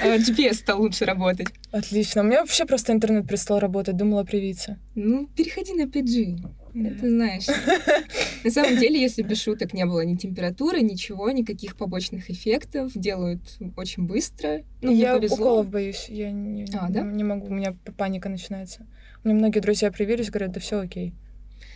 [0.02, 1.48] А, GPS стал лучше работать.
[1.72, 2.22] Отлично.
[2.22, 4.80] У меня вообще просто интернет перестал работать, думала привиться.
[4.96, 6.63] Ну, переходи на 5G.
[6.74, 7.46] Это знаешь.
[8.44, 13.42] На самом деле, если без шуток не было ни температуры, ничего, никаких побочных эффектов, делают
[13.78, 14.64] очень быстро.
[14.82, 16.08] Ну, я уколов боюсь.
[16.10, 17.02] Я не, а, да?
[17.04, 18.88] не могу, у меня паника начинается.
[19.24, 21.14] У меня многие друзья привились, говорят, да все окей.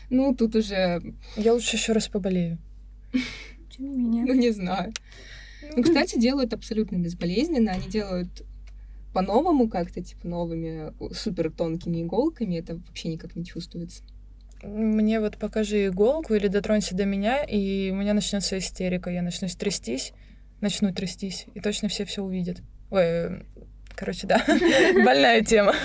[0.10, 1.02] Ну, тут уже...
[1.36, 2.58] Я лучше еще раз поболею.
[3.78, 4.26] Тем не менее.
[4.26, 4.94] Ну, не знаю.
[5.76, 7.72] Ну, кстати, делают абсолютно безболезненно.
[7.72, 8.44] Они делают
[9.14, 12.56] по-новому как-то, типа, новыми супер тонкими иголками.
[12.56, 14.04] Это вообще никак не чувствуется.
[14.64, 19.10] Мне вот покажи иголку или дотронься до меня, и у меня начнется истерика.
[19.10, 20.14] Я начну трястись,
[20.62, 22.58] начну трястись, и точно все все увидят.
[22.90, 23.46] Ой,
[23.96, 24.44] короче, да,
[25.06, 25.76] больная тема.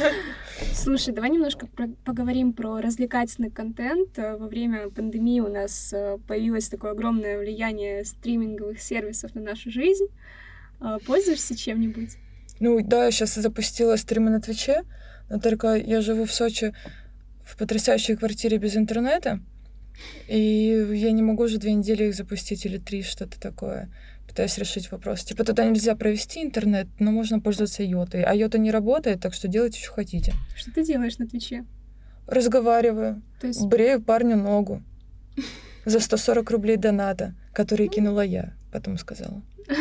[0.72, 4.18] Слушай, давай немножко про поговорим про развлекательный контент.
[4.18, 9.70] Э, во время пандемии у нас э, появилось такое огромное влияние стриминговых сервисов на нашу
[9.70, 10.06] жизнь.
[10.80, 12.16] Э, пользуешься чем-нибудь?
[12.60, 14.84] Ну да, я сейчас запустила стримы на Твиче,
[15.28, 16.72] но только я живу в Сочи
[17.44, 19.40] в потрясающей квартире без интернета,
[20.28, 23.90] и я не могу уже две недели их запустить или три, что-то такое
[24.32, 25.24] пытаюсь решить вопрос.
[25.24, 28.22] Типа туда нельзя провести интернет, но можно пользоваться йотой.
[28.22, 30.32] А йота не работает, так что делайте, что хотите.
[30.56, 31.66] Что ты делаешь на Твиче?
[32.26, 33.20] Разговариваю.
[33.42, 33.62] То есть...
[33.66, 34.82] Брею парню ногу.
[35.84, 37.92] За 140 рублей доната, которые ну.
[37.92, 39.42] кинула я, потом сказала.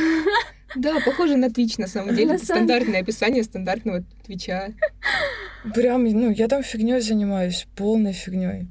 [0.74, 2.38] Да, похоже на Твич, на самом деле.
[2.38, 4.70] Стандартное описание стандартного Твича.
[5.74, 8.68] Прям, ну, я там фигней занимаюсь, полной фигней.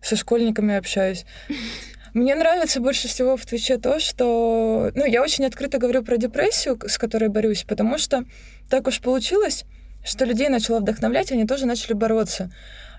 [0.00, 1.24] Со школьниками общаюсь.
[2.14, 4.90] Мне нравится больше всего в Твиче то, что...
[4.94, 8.24] Ну, я очень открыто говорю про депрессию, с которой борюсь, потому что
[8.68, 9.64] так уж получилось,
[10.04, 12.52] что людей начало вдохновлять, они тоже начали бороться.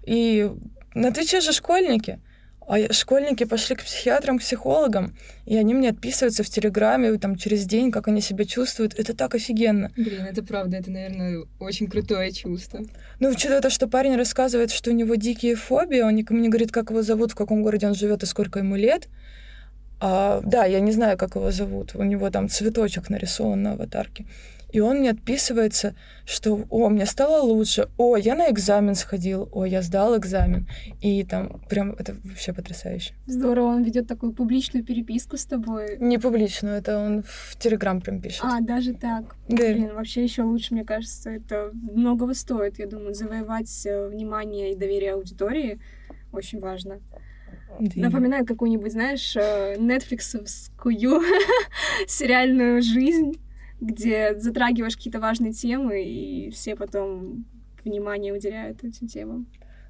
[0.06, 0.50] И
[0.96, 2.20] на Твиче же школьники—
[2.68, 7.66] а школьники пошли к психиатрам, к психологам, и они мне отписываются в Телеграме там, через
[7.66, 8.98] день, как они себя чувствуют.
[8.98, 9.92] Это так офигенно.
[9.96, 12.82] Блин, это правда, это, наверное, очень крутое чувство.
[13.20, 16.72] Ну, учитывая то, что парень рассказывает, что у него дикие фобии, он никому не говорит,
[16.72, 19.08] как его зовут, в каком городе он живет и сколько ему лет.
[20.00, 21.96] А, да, я не знаю, как его зовут.
[21.96, 24.26] У него там цветочек нарисован на аватарке.
[24.74, 29.66] И он мне отписывается, что «О, мне стало лучше», «О, я на экзамен сходил», «О,
[29.66, 30.68] я сдал экзамен».
[31.00, 33.14] И там прям это вообще потрясающе.
[33.28, 35.98] Здорово, он ведет такую публичную переписку с тобой.
[36.00, 38.42] Не публичную, это он в Телеграм прям пишет.
[38.44, 39.36] А, даже так.
[39.48, 39.58] Да.
[39.58, 42.80] Блин, вообще еще лучше, мне кажется, это многого стоит.
[42.80, 45.80] Я думаю, завоевать э, внимание и доверие аудитории
[46.32, 47.00] очень важно.
[47.80, 48.02] Да.
[48.02, 51.22] Напоминает какую-нибудь, знаешь, э, нетфликсовскую
[52.08, 53.34] сериальную жизнь
[53.82, 57.46] где затрагиваешь какие-то важные темы, и все потом
[57.84, 59.48] внимание уделяют этим темам.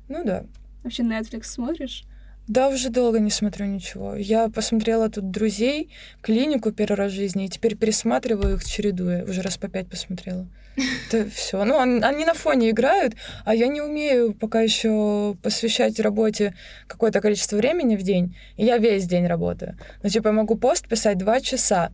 [0.10, 0.46] Ну да.
[0.84, 2.06] Вообще Netflix смотришь?
[2.48, 4.15] Да, уже долго не смотрю ничего.
[4.15, 5.89] Я посмотрела тут «Друзей»,
[6.22, 9.24] «Клинику» первый раз в жизни, и теперь пересматриваю их, чередуя.
[9.24, 10.50] Уже раз по пять посмотрела.
[11.08, 11.63] Это все.
[11.63, 13.13] Ну, они, на фоне играют,
[13.46, 16.54] а я не умею пока еще посвящать работе
[16.88, 18.36] какое-то количество времени в день.
[18.58, 19.78] И я весь день работаю.
[20.02, 21.93] Ну, типа, я могу пост писать два часа,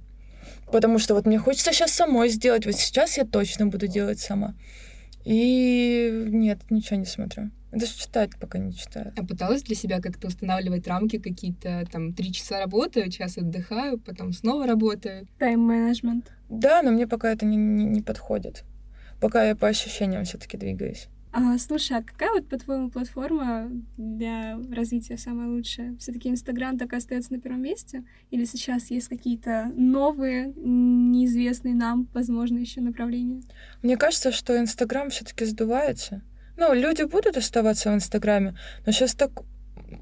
[0.71, 2.65] потому что вот мне хочется сейчас самой сделать.
[2.65, 4.55] Вот сейчас я точно буду делать сама.
[5.25, 7.51] И нет, ничего не смотрю.
[7.71, 9.13] Даже читать пока не читаю.
[9.15, 14.33] А пыталась для себя как-то устанавливать рамки какие-то, там, три часа работаю, час отдыхаю, потом
[14.33, 15.27] снова работаю?
[15.37, 16.31] Тайм-менеджмент.
[16.49, 18.63] Да, но мне пока это не, не, не подходит.
[19.21, 21.09] Пока я по ощущениям все таки двигаюсь.
[21.31, 25.95] А, слушай, а какая вот, по-твоему, платформа для развития самая лучшая?
[25.97, 28.03] все таки Инстаграм так и остается на первом месте?
[28.31, 33.43] Или сейчас есть какие-то новые, неизвестные нам, возможно, еще направления?
[33.83, 36.23] Мне кажется, что Инстаграм все таки сдувается.
[36.57, 39.31] Ну, люди будут оставаться в Инстаграме, но сейчас так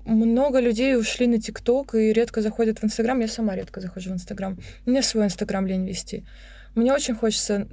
[0.06, 3.20] много людей ушли на ТикТок и редко заходят в Инстаграм.
[3.20, 4.58] Я сама редко захожу в Инстаграм.
[4.86, 6.26] Мне свой Инстаграм лень вести.
[6.76, 7.68] Мне очень хочется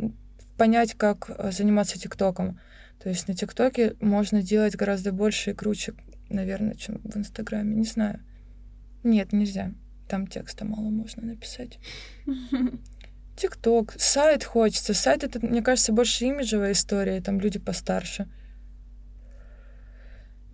[0.56, 2.58] понять, как э, заниматься ТикТоком.
[3.04, 5.92] То есть на ТикТоке можно делать гораздо больше и круче,
[6.30, 7.76] наверное, чем в Инстаграме.
[7.76, 8.24] Не знаю.
[9.02, 9.74] Нет, нельзя.
[10.08, 11.78] Там текста мало можно написать.
[13.36, 14.94] ТикТок, сайт хочется.
[14.94, 18.26] Сайт это, мне кажется, больше имиджевая история, там люди постарше.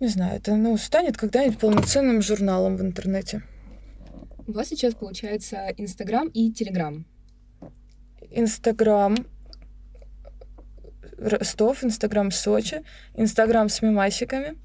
[0.01, 3.43] Не знаю, это ну, станет когда-нибудь полноценным журналом в интернете.
[4.45, 7.05] У вас сейчас получается Инстаграм и Телеграм.
[8.29, 9.15] Инстаграм
[11.21, 12.83] Ростов, Инстаграм Сочи,
[13.15, 14.57] Инстаграм с мимасиками.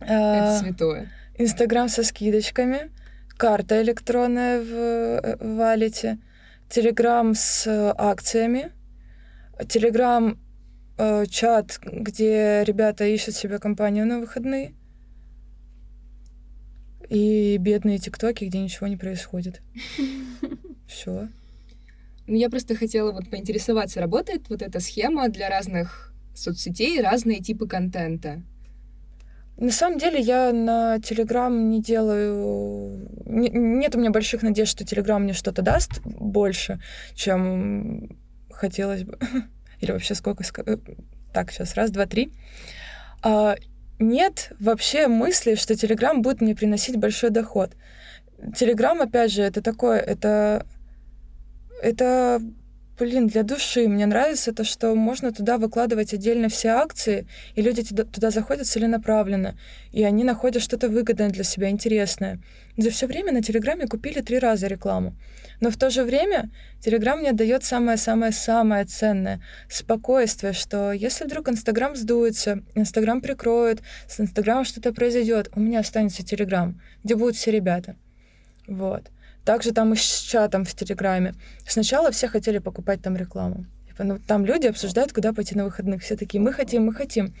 [0.00, 1.10] Это а, святое.
[1.36, 2.90] Инстаграм со скидочками,
[3.36, 6.18] карта электронная в, валите,
[6.68, 7.66] Телеграм с
[7.98, 8.72] акциями,
[9.68, 10.38] Телеграм
[10.96, 14.74] э, чат, где ребята ищут себе компанию на выходные.
[17.08, 19.60] И бедные тиктоки, где ничего не происходит.
[20.86, 21.28] Все.
[22.26, 27.66] Ну, я просто хотела вот поинтересоваться, работает вот эта схема для разных соцсетей, разные типы
[27.66, 28.42] контента?
[29.56, 33.06] На самом деле я на Телеграм не делаю...
[33.26, 36.80] Нет у меня больших надежд, что Телеграм мне что-то даст больше,
[37.14, 38.16] чем
[38.50, 39.18] хотелось бы.
[39.80, 40.44] Или вообще сколько...
[40.64, 40.78] Э,
[41.34, 42.32] так, сейчас, раз, два, три.
[43.22, 43.56] А,
[43.98, 47.72] нет вообще мысли, что Телеграм будет мне приносить большой доход.
[48.56, 50.66] Телеграм, опять же, это такое, это
[51.82, 52.40] это,
[52.98, 53.88] блин, для души.
[53.88, 58.66] Мне нравится то, что можно туда выкладывать отдельно все акции, и люди туда, туда заходят
[58.66, 59.58] целенаправленно,
[59.92, 62.40] и они находят что-то выгодное для себя, интересное.
[62.76, 65.14] За все время на Телеграме купили три раза рекламу.
[65.60, 71.94] Но в то же время Телеграм мне дает самое-самое-самое ценное— спокойствие, что если вдруг Инстаграм
[71.94, 77.96] сдуется, Инстаграм прикроет, с Инстаграмом что-то произойдет, у меня останется Телеграм, где будут все ребята.
[78.66, 79.10] Вот.
[79.44, 81.34] Также там и с чатом в Телеграме.
[81.66, 83.66] Сначала все хотели покупать там рекламу.
[83.88, 86.02] Типа, ну, там люди обсуждают, куда пойти на выходных.
[86.02, 87.34] Все такие, мы хотим, мы хотим.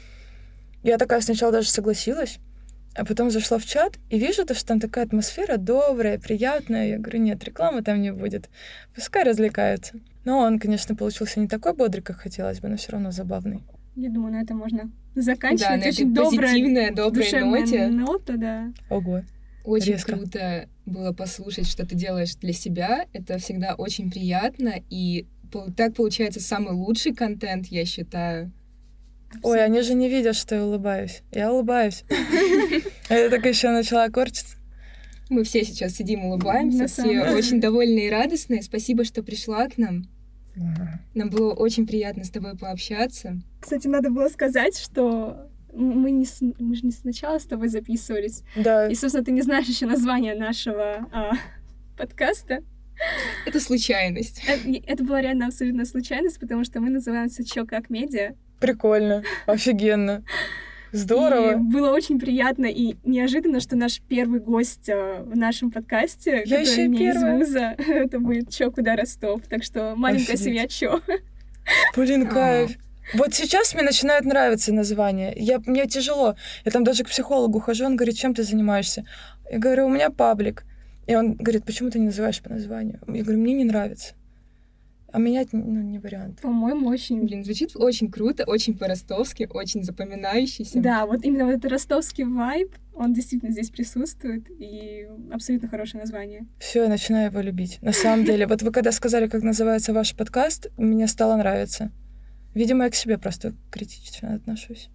[0.82, 2.38] Я такая сначала даже согласилась,
[2.94, 6.88] а потом зашла в чат и вижу, то, что там такая атмосфера добрая, приятная.
[6.88, 8.48] Я говорю, нет, рекламы там не будет.
[8.94, 9.94] Пускай развлекаются.
[10.24, 13.62] Но он, конечно, получился не такой бодрый, как хотелось бы, но все равно забавный.
[13.94, 15.68] Я думаю, на это можно заканчивать.
[15.68, 17.86] Да, на очень этой позитивной, доброй ноте.
[17.88, 18.72] нота, да.
[18.88, 19.22] Ого.
[19.70, 20.16] Очень Резко.
[20.16, 23.06] круто было послушать, что ты делаешь для себя.
[23.12, 24.74] Это всегда очень приятно.
[24.90, 25.28] И
[25.76, 28.50] так получается самый лучший контент, я считаю.
[29.44, 31.22] Ой, они же не видят, что я улыбаюсь.
[31.30, 32.02] Я улыбаюсь.
[33.08, 34.56] А я так еще начала корчиться.
[35.28, 38.62] Мы все сейчас сидим, улыбаемся, все очень довольные и радостные.
[38.62, 40.04] Спасибо, что пришла к нам.
[41.14, 43.40] Нам было очень приятно с тобой пообщаться.
[43.60, 46.26] Кстати, надо было сказать, что мы, не,
[46.58, 48.42] мы же не сначала с тобой записывались.
[48.56, 48.88] Да.
[48.88, 51.32] И, собственно, ты не знаешь еще название нашего а,
[51.96, 52.62] подкаста.
[53.46, 54.42] Это случайность.
[54.46, 58.34] Это, это была реально абсолютно случайность, потому что мы называемся «Чё как медиа».
[58.60, 60.22] Прикольно, офигенно.
[60.92, 61.52] Здорово.
[61.52, 66.58] И было очень приятно и неожиданно, что наш первый гость э, в нашем подкасте, Я
[66.58, 67.38] который не первая.
[67.38, 69.42] из вуза, это будет Чё, куда Ростов.
[69.48, 70.44] Так что маленькая Офигеть.
[70.44, 71.00] семья Чё.
[71.96, 72.72] Блин, кайф.
[73.14, 75.32] Вот сейчас мне начинают нравиться названия.
[75.36, 76.36] Я, мне тяжело.
[76.64, 79.04] Я там даже к психологу хожу, он говорит, чем ты занимаешься?
[79.50, 80.64] Я говорю, у меня паблик.
[81.06, 83.00] И он говорит, почему ты не называешь по названию?
[83.08, 84.14] Я говорю, мне не нравится.
[85.12, 86.40] А менять, ну, не вариант.
[86.40, 87.24] По-моему, очень...
[87.24, 90.78] Блин, звучит очень круто, очень по-ростовски, очень запоминающийся.
[90.78, 96.46] Да, вот именно вот этот ростовский вайб, он действительно здесь присутствует, и абсолютно хорошее название.
[96.60, 97.78] Все, я начинаю его любить.
[97.82, 101.90] На самом деле, вот вы когда сказали, как называется ваш подкаст, мне стало нравиться.
[102.54, 104.90] Видимо, я к себе просто критично отношусь.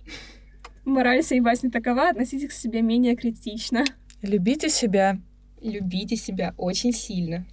[0.83, 3.83] Мораль сей басни такова, относитесь к себе менее критично.
[4.21, 5.19] Любите себя.
[5.61, 7.45] Любите себя очень сильно.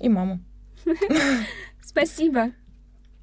[0.00, 0.40] И маму.
[1.82, 2.52] Спасибо.